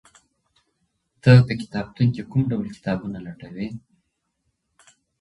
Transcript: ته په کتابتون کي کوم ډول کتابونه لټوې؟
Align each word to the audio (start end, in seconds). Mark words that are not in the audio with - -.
ته 1.21 1.31
په 1.47 1.53
کتابتون 1.61 2.07
کي 2.15 2.21
کوم 2.29 2.41
ډول 2.51 2.67
کتابونه 2.75 3.17
لټوې؟ 3.25 3.67